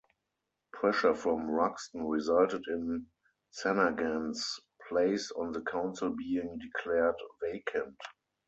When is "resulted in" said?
2.07-3.05